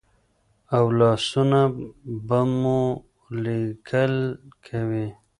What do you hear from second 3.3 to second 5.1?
لیکل کوي.